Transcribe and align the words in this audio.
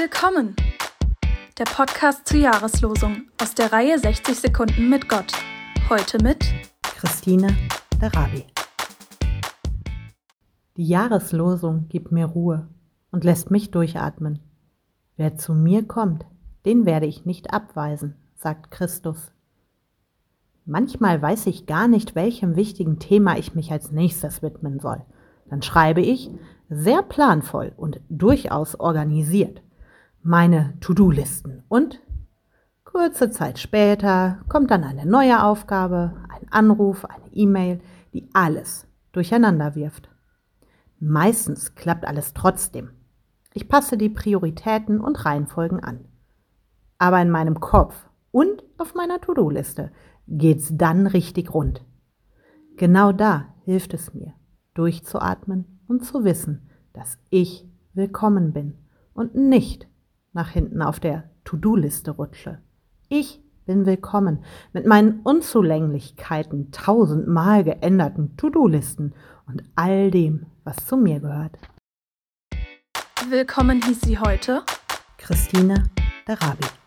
Willkommen! 0.00 0.54
Der 1.58 1.64
Podcast 1.64 2.28
zur 2.28 2.38
Jahreslosung 2.38 3.22
aus 3.42 3.56
der 3.56 3.72
Reihe 3.72 3.98
60 3.98 4.38
Sekunden 4.38 4.88
mit 4.88 5.08
Gott. 5.08 5.32
Heute 5.88 6.22
mit 6.22 6.44
Christine 6.82 7.48
Darabi. 7.98 8.44
Die 10.76 10.86
Jahreslosung 10.86 11.88
gibt 11.88 12.12
mir 12.12 12.26
Ruhe 12.26 12.68
und 13.10 13.24
lässt 13.24 13.50
mich 13.50 13.72
durchatmen. 13.72 14.38
Wer 15.16 15.36
zu 15.36 15.52
mir 15.52 15.82
kommt, 15.82 16.26
den 16.64 16.86
werde 16.86 17.06
ich 17.06 17.24
nicht 17.24 17.52
abweisen, 17.52 18.14
sagt 18.36 18.70
Christus. 18.70 19.32
Manchmal 20.64 21.20
weiß 21.20 21.46
ich 21.46 21.66
gar 21.66 21.88
nicht, 21.88 22.14
welchem 22.14 22.54
wichtigen 22.54 23.00
Thema 23.00 23.36
ich 23.36 23.56
mich 23.56 23.72
als 23.72 23.90
nächstes 23.90 24.42
widmen 24.42 24.78
soll. 24.78 25.02
Dann 25.50 25.62
schreibe 25.62 26.02
ich, 26.02 26.30
sehr 26.68 27.02
planvoll 27.02 27.72
und 27.76 28.00
durchaus 28.08 28.78
organisiert, 28.78 29.60
meine 30.22 30.74
To-Do-Listen 30.80 31.62
und 31.68 32.00
kurze 32.84 33.30
Zeit 33.30 33.58
später 33.58 34.40
kommt 34.48 34.70
dann 34.70 34.84
eine 34.84 35.06
neue 35.06 35.42
Aufgabe, 35.42 36.16
ein 36.28 36.50
Anruf, 36.50 37.04
eine 37.04 37.32
E-Mail, 37.32 37.80
die 38.12 38.28
alles 38.32 38.86
durcheinander 39.12 39.74
wirft. 39.74 40.08
Meistens 40.98 41.74
klappt 41.74 42.06
alles 42.06 42.34
trotzdem. 42.34 42.90
Ich 43.54 43.68
passe 43.68 43.96
die 43.96 44.08
Prioritäten 44.08 45.00
und 45.00 45.24
Reihenfolgen 45.24 45.82
an. 45.82 46.04
Aber 46.98 47.22
in 47.22 47.30
meinem 47.30 47.60
Kopf 47.60 48.08
und 48.32 48.64
auf 48.78 48.94
meiner 48.94 49.20
To-Do-Liste 49.20 49.92
geht's 50.26 50.70
dann 50.72 51.06
richtig 51.06 51.54
rund. 51.54 51.84
Genau 52.76 53.12
da 53.12 53.54
hilft 53.64 53.94
es 53.94 54.12
mir, 54.14 54.34
durchzuatmen 54.74 55.80
und 55.86 56.04
zu 56.04 56.24
wissen, 56.24 56.68
dass 56.92 57.18
ich 57.30 57.66
willkommen 57.94 58.52
bin 58.52 58.74
und 59.14 59.34
nicht 59.34 59.88
nach 60.38 60.50
hinten 60.50 60.82
auf 60.82 61.00
der 61.00 61.24
To-Do-Liste 61.42 62.12
rutsche. 62.12 62.58
Ich 63.08 63.42
bin 63.66 63.86
willkommen 63.86 64.44
mit 64.72 64.86
meinen 64.86 65.18
Unzulänglichkeiten, 65.24 66.70
tausendmal 66.70 67.64
geänderten 67.64 68.36
To-Do-Listen 68.36 69.14
und 69.48 69.64
all 69.74 70.12
dem, 70.12 70.46
was 70.62 70.76
zu 70.86 70.96
mir 70.96 71.18
gehört. 71.18 71.58
Willkommen 73.28 73.82
hieß 73.82 74.02
sie 74.02 74.20
heute 74.20 74.62
Christine 75.18 75.90
Darabi. 76.24 76.77